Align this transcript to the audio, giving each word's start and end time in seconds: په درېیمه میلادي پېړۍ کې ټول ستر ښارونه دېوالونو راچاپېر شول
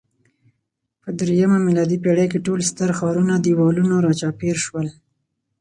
په 1.01 1.09
درېیمه 1.19 1.57
میلادي 1.67 1.97
پېړۍ 2.03 2.27
کې 2.31 2.43
ټول 2.45 2.59
ستر 2.69 2.89
ښارونه 2.97 3.33
دېوالونو 3.45 3.95
راچاپېر 4.05 4.55
شول 4.65 4.87